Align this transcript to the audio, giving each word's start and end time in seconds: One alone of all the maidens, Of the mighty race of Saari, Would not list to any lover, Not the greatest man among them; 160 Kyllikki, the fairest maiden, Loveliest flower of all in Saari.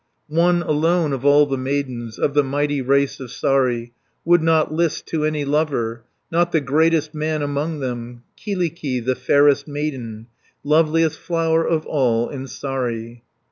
One 0.29 0.63
alone 0.63 1.13
of 1.13 1.23
all 1.25 1.45
the 1.45 1.59
maidens, 1.59 2.17
Of 2.17 2.33
the 2.33 2.43
mighty 2.43 2.81
race 2.81 3.19
of 3.19 3.29
Saari, 3.29 3.91
Would 4.25 4.41
not 4.41 4.73
list 4.73 5.05
to 5.09 5.25
any 5.25 5.45
lover, 5.45 6.05
Not 6.31 6.51
the 6.51 6.59
greatest 6.59 7.13
man 7.13 7.43
among 7.43 7.81
them; 7.81 8.23
160 8.43 8.43
Kyllikki, 8.99 9.05
the 9.05 9.13
fairest 9.13 9.67
maiden, 9.67 10.25
Loveliest 10.63 11.19
flower 11.19 11.63
of 11.63 11.85
all 11.85 12.29
in 12.29 12.47
Saari. 12.47 13.21